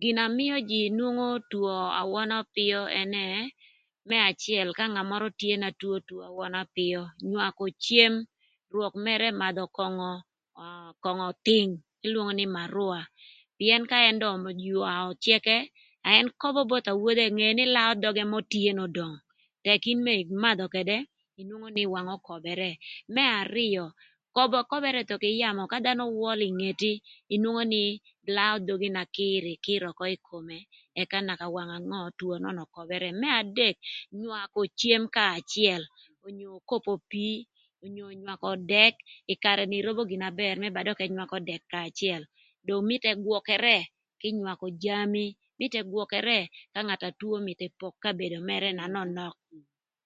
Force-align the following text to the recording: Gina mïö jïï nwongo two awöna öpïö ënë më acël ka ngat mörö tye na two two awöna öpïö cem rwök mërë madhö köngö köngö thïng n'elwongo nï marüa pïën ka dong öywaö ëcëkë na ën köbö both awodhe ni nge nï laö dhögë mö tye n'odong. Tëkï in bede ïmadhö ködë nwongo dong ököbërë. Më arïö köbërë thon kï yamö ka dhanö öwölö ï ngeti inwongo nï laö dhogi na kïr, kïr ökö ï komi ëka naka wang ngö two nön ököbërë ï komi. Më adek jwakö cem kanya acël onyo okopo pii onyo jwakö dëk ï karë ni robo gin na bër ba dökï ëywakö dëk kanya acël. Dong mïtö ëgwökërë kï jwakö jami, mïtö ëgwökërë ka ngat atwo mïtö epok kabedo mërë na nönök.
Gina 0.00 0.24
mïö 0.36 0.56
jïï 0.70 0.92
nwongo 0.96 1.28
two 1.50 1.66
awöna 2.02 2.34
öpïö 2.44 2.78
ënë 3.00 3.24
më 4.08 4.16
acël 4.30 4.68
ka 4.78 4.84
ngat 4.92 5.08
mörö 5.10 5.28
tye 5.40 5.54
na 5.62 5.68
two 5.80 5.96
two 6.08 6.20
awöna 6.28 6.58
öpïö 6.66 7.00
cem 7.84 8.14
rwök 8.72 8.94
mërë 9.04 9.28
madhö 9.42 9.64
köngö 9.76 10.10
köngö 11.02 11.26
thïng 11.46 11.72
n'elwongo 12.00 12.32
nï 12.38 12.46
marüa 12.56 13.00
pïën 13.58 13.82
ka 13.90 13.96
dong 14.22 14.42
öywaö 14.66 15.04
ëcëkë 15.14 15.56
na 16.02 16.08
ën 16.18 16.26
köbö 16.42 16.60
both 16.70 16.86
awodhe 16.92 17.24
ni 17.28 17.32
nge 17.36 17.48
nï 17.58 17.64
laö 17.76 17.90
dhögë 18.02 18.24
mö 18.32 18.38
tye 18.52 18.70
n'odong. 18.74 19.16
Tëkï 19.64 19.88
in 19.94 20.00
bede 20.06 20.22
ïmadhö 20.34 20.64
ködë 20.74 20.98
nwongo 21.48 21.68
dong 21.76 22.10
ököbërë. 22.16 22.70
Më 23.14 23.22
arïö 23.40 23.84
köbërë 24.70 25.00
thon 25.08 25.20
kï 25.22 25.32
yamö 25.42 25.62
ka 25.72 25.78
dhanö 25.84 26.04
öwölö 26.14 26.44
ï 26.50 26.54
ngeti 26.58 26.92
inwongo 27.34 27.62
nï 27.74 27.84
laö 28.36 28.54
dhogi 28.66 28.88
na 28.96 29.02
kïr, 29.16 29.44
kïr 29.64 29.82
ökö 29.90 30.04
ï 30.14 30.18
komi 30.28 30.58
ëka 31.00 31.18
naka 31.28 31.46
wang 31.54 31.72
ngö 31.88 32.00
two 32.18 32.34
nön 32.42 32.58
ököbërë 32.64 33.08
ï 33.08 33.12
komi. 33.12 33.20
Më 33.22 33.28
adek 33.40 33.76
jwakö 34.22 34.60
cem 34.80 35.02
kanya 35.14 35.34
acël 35.38 35.82
onyo 36.26 36.46
okopo 36.58 36.92
pii 37.10 37.36
onyo 37.84 38.04
jwakö 38.22 38.50
dëk 38.72 38.94
ï 39.32 39.34
karë 39.44 39.64
ni 39.70 39.78
robo 39.86 40.02
gin 40.10 40.22
na 40.22 40.30
bër 40.40 40.54
ba 40.76 40.80
dökï 40.86 41.04
ëywakö 41.06 41.36
dëk 41.48 41.62
kanya 41.72 41.90
acël. 41.90 42.22
Dong 42.66 42.82
mïtö 42.88 43.08
ëgwökërë 43.16 43.78
kï 44.20 44.28
jwakö 44.40 44.66
jami, 44.82 45.26
mïtö 45.58 45.76
ëgwökërë 45.82 46.40
ka 46.72 46.78
ngat 46.86 47.02
atwo 47.08 47.34
mïtö 47.46 47.62
epok 47.68 47.94
kabedo 48.02 48.36
mërë 48.48 48.70
na 48.78 48.84
nönök. 48.94 49.36